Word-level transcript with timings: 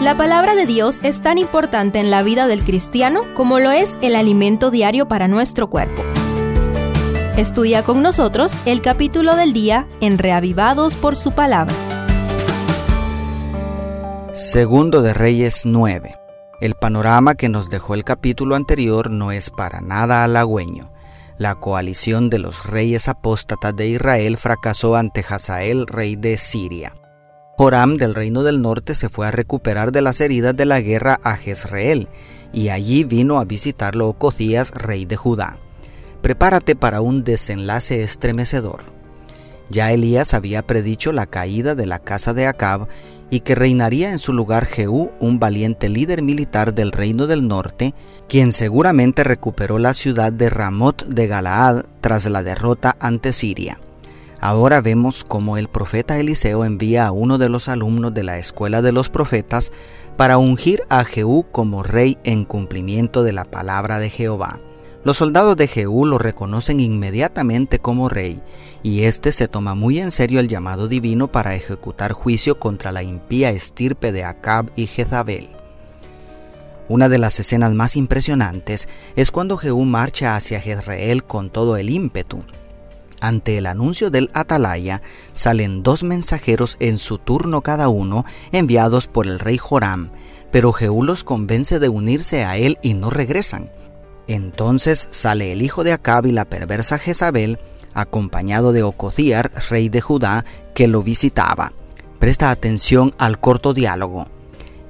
La 0.00 0.14
palabra 0.14 0.54
de 0.54 0.66
Dios 0.66 0.98
es 1.02 1.22
tan 1.22 1.38
importante 1.38 1.98
en 1.98 2.10
la 2.10 2.22
vida 2.22 2.46
del 2.46 2.64
cristiano 2.64 3.22
como 3.34 3.58
lo 3.60 3.70
es 3.70 3.94
el 4.02 4.14
alimento 4.14 4.70
diario 4.70 5.08
para 5.08 5.26
nuestro 5.26 5.68
cuerpo. 5.68 6.02
Estudia 7.38 7.82
con 7.82 8.02
nosotros 8.02 8.52
el 8.66 8.82
capítulo 8.82 9.36
del 9.36 9.54
día 9.54 9.86
en 10.02 10.18
Reavivados 10.18 10.96
por 10.96 11.16
su 11.16 11.32
palabra. 11.32 11.74
Segundo 14.32 15.00
de 15.00 15.14
Reyes 15.14 15.64
9. 15.64 16.14
El 16.60 16.74
panorama 16.74 17.34
que 17.34 17.48
nos 17.48 17.70
dejó 17.70 17.94
el 17.94 18.04
capítulo 18.04 18.54
anterior 18.54 19.10
no 19.10 19.32
es 19.32 19.48
para 19.48 19.80
nada 19.80 20.24
halagüeño. 20.24 20.92
La 21.38 21.54
coalición 21.54 22.28
de 22.28 22.38
los 22.38 22.66
reyes 22.66 23.08
apóstatas 23.08 23.74
de 23.74 23.88
Israel 23.88 24.36
fracasó 24.36 24.94
ante 24.94 25.24
Hazael, 25.26 25.86
rey 25.86 26.16
de 26.16 26.36
Siria. 26.36 26.92
Joram 27.58 27.96
del 27.96 28.14
reino 28.14 28.42
del 28.42 28.60
norte 28.60 28.94
se 28.94 29.08
fue 29.08 29.26
a 29.26 29.30
recuperar 29.30 29.90
de 29.90 30.02
las 30.02 30.20
heridas 30.20 30.54
de 30.54 30.66
la 30.66 30.80
guerra 30.80 31.18
a 31.22 31.36
Jezreel, 31.36 32.08
y 32.52 32.68
allí 32.68 33.04
vino 33.04 33.38
a 33.38 33.44
visitarlo 33.44 34.08
Ococías, 34.08 34.72
rey 34.72 35.06
de 35.06 35.16
Judá. 35.16 35.58
Prepárate 36.20 36.76
para 36.76 37.00
un 37.00 37.24
desenlace 37.24 38.02
estremecedor. 38.02 38.80
Ya 39.70 39.90
Elías 39.90 40.34
había 40.34 40.66
predicho 40.66 41.12
la 41.12 41.26
caída 41.26 41.74
de 41.74 41.86
la 41.86 41.98
casa 41.98 42.34
de 42.34 42.46
Acab 42.46 42.88
y 43.30 43.40
que 43.40 43.54
reinaría 43.54 44.10
en 44.10 44.18
su 44.18 44.32
lugar 44.32 44.66
Jehú, 44.66 45.10
un 45.18 45.40
valiente 45.40 45.88
líder 45.88 46.22
militar 46.22 46.74
del 46.74 46.92
reino 46.92 47.26
del 47.26 47.48
norte, 47.48 47.94
quien 48.28 48.52
seguramente 48.52 49.24
recuperó 49.24 49.78
la 49.78 49.94
ciudad 49.94 50.32
de 50.32 50.50
Ramot 50.50 51.06
de 51.06 51.26
Galaad 51.26 51.84
tras 52.00 52.26
la 52.26 52.42
derrota 52.42 52.96
ante 53.00 53.32
Siria. 53.32 53.80
Ahora 54.40 54.80
vemos 54.80 55.24
cómo 55.24 55.56
el 55.56 55.68
profeta 55.68 56.18
Eliseo 56.18 56.64
envía 56.64 57.06
a 57.06 57.12
uno 57.12 57.38
de 57.38 57.48
los 57.48 57.68
alumnos 57.68 58.12
de 58.12 58.22
la 58.22 58.38
escuela 58.38 58.82
de 58.82 58.92
los 58.92 59.08
profetas 59.08 59.72
para 60.16 60.38
ungir 60.38 60.82
a 60.88 61.04
Jehú 61.04 61.46
como 61.50 61.82
rey 61.82 62.18
en 62.24 62.44
cumplimiento 62.44 63.22
de 63.22 63.32
la 63.32 63.44
palabra 63.44 63.98
de 63.98 64.10
Jehová. 64.10 64.58
Los 65.04 65.18
soldados 65.18 65.56
de 65.56 65.68
Jehú 65.68 66.04
lo 66.04 66.18
reconocen 66.18 66.80
inmediatamente 66.80 67.78
como 67.78 68.08
rey, 68.08 68.42
y 68.82 69.04
éste 69.04 69.30
se 69.30 69.46
toma 69.46 69.74
muy 69.74 70.00
en 70.00 70.10
serio 70.10 70.40
el 70.40 70.48
llamado 70.48 70.88
divino 70.88 71.30
para 71.30 71.54
ejecutar 71.54 72.12
juicio 72.12 72.58
contra 72.58 72.92
la 72.92 73.04
impía 73.04 73.50
estirpe 73.50 74.10
de 74.10 74.24
Acab 74.24 74.70
y 74.74 74.86
Jezabel. 74.86 75.48
Una 76.88 77.08
de 77.08 77.18
las 77.18 77.40
escenas 77.40 77.72
más 77.72 77.96
impresionantes 77.96 78.88
es 79.16 79.30
cuando 79.30 79.56
Jehú 79.56 79.84
marcha 79.84 80.36
hacia 80.36 80.60
Jezreel 80.60 81.24
con 81.24 81.50
todo 81.50 81.76
el 81.76 81.90
ímpetu, 81.90 82.44
ante 83.20 83.58
el 83.58 83.66
anuncio 83.66 84.10
del 84.10 84.30
atalaya, 84.34 85.02
salen 85.32 85.82
dos 85.82 86.02
mensajeros 86.02 86.76
en 86.80 86.98
su 86.98 87.18
turno 87.18 87.62
cada 87.62 87.88
uno, 87.88 88.24
enviados 88.52 89.08
por 89.08 89.26
el 89.26 89.38
rey 89.38 89.58
Joram, 89.58 90.10
pero 90.50 90.72
Jehú 90.72 91.02
los 91.02 91.24
convence 91.24 91.78
de 91.78 91.88
unirse 91.88 92.44
a 92.44 92.56
él 92.56 92.78
y 92.82 92.94
no 92.94 93.10
regresan. 93.10 93.70
Entonces 94.28 95.08
sale 95.10 95.52
el 95.52 95.62
hijo 95.62 95.84
de 95.84 95.92
Acab 95.92 96.26
y 96.26 96.32
la 96.32 96.44
perversa 96.44 96.98
Jezabel, 96.98 97.58
acompañado 97.94 98.72
de 98.72 98.82
Ocociar, 98.82 99.50
rey 99.70 99.88
de 99.88 100.00
Judá, 100.00 100.44
que 100.74 100.88
lo 100.88 101.02
visitaba. 101.02 101.72
Presta 102.18 102.50
atención 102.50 103.14
al 103.18 103.40
corto 103.40 103.74
diálogo. 103.74 104.26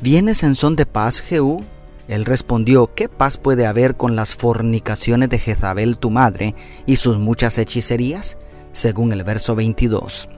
¿Vienes 0.00 0.42
en 0.42 0.54
son 0.54 0.76
de 0.76 0.86
paz, 0.86 1.20
Jehú? 1.20 1.64
Él 2.08 2.24
respondió, 2.24 2.94
¿qué 2.94 3.08
paz 3.08 3.38
puede 3.38 3.66
haber 3.66 3.96
con 3.96 4.16
las 4.16 4.34
fornicaciones 4.34 5.28
de 5.28 5.38
Jezabel 5.38 5.98
tu 5.98 6.10
madre 6.10 6.54
y 6.86 6.96
sus 6.96 7.18
muchas 7.18 7.58
hechicerías? 7.58 8.36
Según 8.72 9.12
el 9.12 9.24
verso 9.24 9.54
22. 9.54 10.28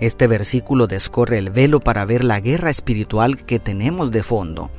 Este 0.00 0.26
versículo 0.26 0.86
descorre 0.86 1.38
el 1.38 1.50
velo 1.50 1.80
para 1.80 2.04
ver 2.04 2.22
la 2.22 2.40
guerra 2.40 2.70
espiritual 2.70 3.44
que 3.44 3.58
tenemos 3.58 4.10
de 4.10 4.22
fondo. 4.22 4.70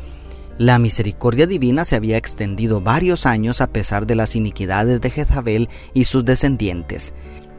La 0.58 0.80
misericordia 0.80 1.46
divina 1.46 1.86
se 1.86 1.96
había 1.96 2.18
extendido 2.18 2.82
varios 2.82 3.28
años 3.28 3.62
a 3.62 3.68
pesar 3.68 4.08
de 4.08 4.16
las 4.16 4.36
iniquidades 4.36 5.02
de 5.02 5.12
Jezabel 5.12 5.70
y 5.94 6.06
sus 6.06 6.26
descendientes. 6.26 7.14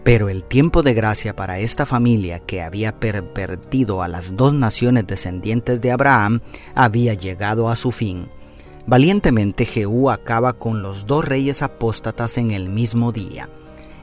Pero 0.08 0.30
el 0.30 0.42
tiempo 0.42 0.82
de 0.82 0.94
gracia 0.94 1.36
para 1.36 1.58
esta 1.58 1.84
familia 1.84 2.38
que 2.38 2.62
había 2.62 2.98
pervertido 2.98 4.02
a 4.02 4.08
las 4.08 4.36
dos 4.36 4.54
naciones 4.54 5.06
descendientes 5.06 5.82
de 5.82 5.91
Abraham 5.91 6.41
había 6.74 7.12
llegado 7.12 7.69
a 7.69 7.76
su 7.76 7.92
fin. 7.92 8.26
Valientemente 8.86 9.66
Jehú 9.66 10.08
acaba 10.08 10.54
con 10.54 10.80
los 10.80 11.04
dos 11.04 11.26
reyes 11.26 11.60
apóstatas 11.60 12.38
en 12.38 12.52
el 12.52 12.70
mismo 12.70 13.12
día. 13.12 13.50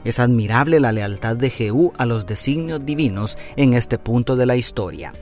Es 0.04 0.20
admirable 0.20 0.78
la 0.78 0.92
lealtad 0.92 1.34
de 1.34 1.50
Jehú 1.50 1.92
a 1.98 2.06
los 2.06 2.24
designios 2.24 2.86
divinos 2.86 3.36
en 3.56 3.74
este 3.74 3.98
punto 3.98 4.36
de 4.36 4.46
la 4.46 4.54
historia. 4.54 5.12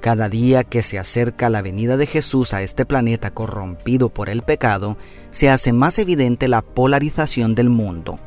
Cada 0.00 0.28
día 0.28 0.64
que 0.64 0.82
se 0.82 0.98
acerca 0.98 1.48
la 1.48 1.62
venida 1.62 1.96
de 1.96 2.08
Jesús 2.08 2.54
a 2.54 2.62
este 2.62 2.84
planeta 2.84 3.30
corrompido 3.30 4.08
por 4.08 4.28
el 4.28 4.42
pecado, 4.42 4.98
se 5.30 5.48
hace 5.48 5.72
más 5.72 6.00
evidente 6.00 6.48
la 6.48 6.62
polarización 6.62 7.54
del 7.54 7.70
mundo. 7.70 8.18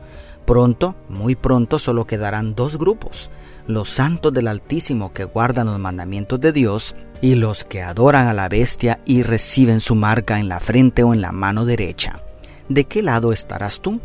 Pronto, 0.47 0.95
muy 1.09 1.35
pronto, 1.35 1.77
solo 1.77 2.07
quedarán 2.07 2.55
dos 2.55 2.77
grupos, 2.77 3.29
los 3.67 3.89
santos 3.89 4.31
del 4.31 4.47
Altísimo 4.47 5.11
que 5.11 5.25
guardan 5.25 5.67
los 5.67 5.77
mandamientos 5.77 6.39
de 6.39 6.53
Dios 6.53 6.95
y 7.21 7.35
los 7.35 7.65
que 7.65 7.81
adoran 7.81 8.27
a 8.27 8.33
la 8.33 8.47
bestia 8.47 9.01
y 9.03 9.23
reciben 9.23 9.81
su 9.81 9.93
marca 9.93 10.39
en 10.39 10.47
la 10.47 10.61
frente 10.61 11.03
o 11.03 11.13
en 11.13 11.19
la 11.19 11.33
mano 11.33 11.65
derecha. 11.65 12.23
¿De 12.69 12.85
qué 12.85 13.03
lado 13.03 13.33
estarás 13.33 13.81
tú? 13.81 13.99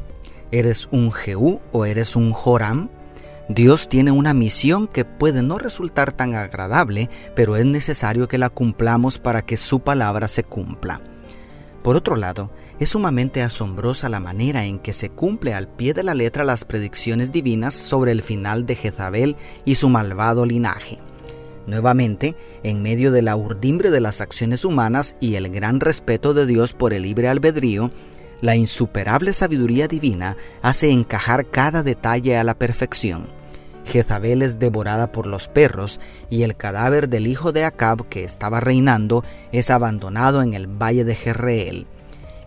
¿Eres 0.51 0.89
un 0.91 1.13
Jehú 1.13 1.61
o 1.71 1.85
eres 1.85 2.17
un 2.17 2.33
Joram? 2.33 2.89
Dios 3.49 3.89
tiene 3.89 4.11
una 4.11 4.35
misión 4.35 4.89
que 4.89 5.05
puede 5.05 5.45
no 5.45 5.59
resultar 5.59 6.11
tan 6.11 6.35
agradable, 6.35 7.09
pero 7.37 7.55
es 7.55 7.67
necesario 7.67 8.27
que 8.27 8.39
la 8.39 8.51
cumplamos 8.51 9.21
para 9.21 9.43
que 9.43 9.57
su 9.57 9.79
palabra 9.79 10.27
se 10.27 10.43
cumpla. 10.43 11.03
Por 11.83 11.97
otro 11.97 12.17
lado, 12.17 12.51
es 12.79 12.91
sumamente 12.91 13.43
asombrosa 13.43 14.09
la 14.09 14.21
manera 14.21 14.65
en 14.65 14.79
que 14.79 14.93
se 14.93 15.11
cumple 15.11 15.53
al 15.53 15.69
pie 15.69 15.95
de 15.95 16.05
la 16.05 16.15
letra 16.15 16.45
las 16.45 16.65
predicciones 16.65 17.33
divinas 17.33 17.75
sobre 17.75 18.13
el 18.13 18.23
final 18.23 18.67
de 18.67 18.77
Jezabel 18.77 19.37
y 19.65 19.75
su 19.75 19.89
malvado 19.89 20.47
linaje. 20.47 20.99
Nuevamente, 21.67 22.37
en 22.63 22.83
medio 22.83 23.13
de 23.13 23.23
la 23.23 23.37
urdimbre 23.37 23.91
de 23.91 24.01
las 24.01 24.21
acciones 24.21 24.65
humanas 24.65 25.17
y 25.21 25.35
el 25.37 25.49
gran 25.51 25.81
respeto 25.81 26.35
de 26.35 26.47
Dios 26.47 26.73
por 26.73 26.93
el 26.93 27.03
libre 27.03 27.29
albedrío, 27.29 27.91
la 28.41 28.57
insuperable 28.57 29.33
sabiduría 29.33 29.87
divina 29.87 30.37
hace 30.63 30.91
encajar 30.91 31.49
cada 31.51 31.83
detalle 31.83 32.37
a 32.37 32.45
la 32.45 32.59
perfección. 32.59 33.42
Jezabel 33.85 34.43
es 34.43 34.59
devorada 34.59 35.13
por 35.13 35.27
los 35.27 35.49
perros 35.49 36.01
y 36.31 36.43
el 36.43 36.57
cadáver 36.57 37.09
del 37.09 37.27
hijo 37.27 37.53
de 37.53 37.65
Acab 37.65 38.09
que 38.09 38.25
estaba 38.25 38.61
reinando 38.61 39.25
es 39.53 39.71
abandonado 39.71 40.43
en 40.43 40.55
el 40.55 40.67
valle 40.67 41.05
de 41.05 41.15
Jerreel. 41.15 41.87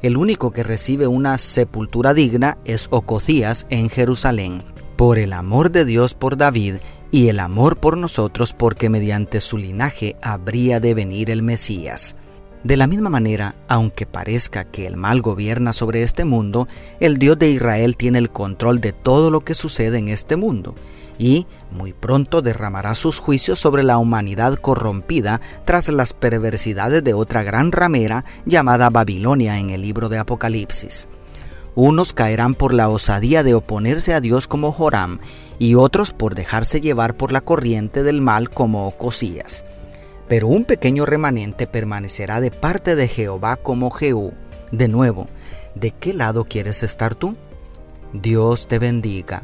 El 0.02 0.18
único 0.18 0.52
que 0.52 0.64
recibe 0.64 1.08
una 1.08 1.38
sepultura 1.38 2.14
digna 2.14 2.58
es 2.66 2.88
Ococías 2.92 3.66
en 3.70 3.90
Jerusalén, 3.90 4.64
por 4.98 5.18
el 5.18 5.34
amor 5.34 5.72
de 5.72 5.86
Dios 5.86 6.14
por 6.14 6.38
David 6.38 6.76
y 7.12 7.30
el 7.30 7.40
amor 7.40 7.78
por 7.78 7.98
nosotros 7.98 8.54
porque 8.54 8.90
mediante 8.90 9.42
su 9.42 9.58
linaje 9.58 10.16
habría 10.22 10.80
de 10.80 10.94
venir 10.94 11.30
el 11.30 11.44
Mesías. 11.44 12.16
De 12.64 12.78
la 12.78 12.88
misma 12.88 13.10
manera, 13.10 13.56
aunque 13.68 14.08
parezca 14.08 14.64
que 14.64 14.88
el 14.88 14.98
mal 14.98 15.22
gobierna 15.22 15.72
sobre 15.72 16.02
este 16.02 16.26
mundo, 16.26 16.68
el 17.00 17.18
Dios 17.18 17.38
de 17.38 17.52
Israel 17.52 17.96
tiene 17.96 18.18
el 18.18 18.32
control 18.32 18.82
de 18.82 18.92
todo 18.92 19.30
lo 19.30 19.42
que 19.42 19.54
sucede 19.54 20.00
en 20.00 20.10
este 20.10 20.36
mundo 20.36 20.76
y 21.18 21.48
muy 21.72 21.94
pronto 21.94 22.42
derramará 22.42 22.96
sus 22.96 23.20
juicios 23.20 23.60
sobre 23.60 23.84
la 23.84 23.98
humanidad 23.98 24.56
corrompida 24.56 25.42
tras 25.66 25.90
las 25.90 26.14
perversidades 26.14 27.04
de 27.04 27.14
otra 27.14 27.44
gran 27.44 27.72
ramera 27.72 28.26
llamada 28.46 28.90
Babilonia 28.90 29.58
en 29.58 29.70
el 29.70 29.82
libro 29.82 30.10
de 30.10 30.18
Apocalipsis. 30.18 31.08
Unos 31.76 32.14
caerán 32.14 32.56
por 32.56 32.74
la 32.74 32.88
osadía 32.90 33.44
de 33.44 33.54
oponerse 33.54 34.14
a 34.14 34.22
Dios 34.22 34.48
como 34.48 34.72
Joram 34.72 35.20
y 35.60 35.76
otros 35.76 36.14
por 36.14 36.36
dejarse 36.36 36.80
llevar 36.80 37.18
por 37.18 37.32
la 37.32 37.42
corriente 37.42 38.04
del 38.04 38.22
mal 38.22 38.50
como 38.50 38.88
Ocosías. 38.88 39.66
Pero 40.28 40.48
un 40.48 40.64
pequeño 40.66 41.06
remanente 41.06 41.68
permanecerá 41.68 42.40
de 42.40 42.52
parte 42.52 42.96
de 42.96 43.08
Jehová 43.08 43.58
como 43.58 43.92
Jehú. 43.92 44.34
De 44.72 44.88
nuevo, 44.88 45.28
¿de 45.76 45.92
qué 45.92 46.14
lado 46.14 46.46
quieres 46.46 46.82
estar 46.82 47.14
tú? 47.14 47.34
Dios 48.14 48.68
te 48.68 48.80
bendiga 48.80 49.44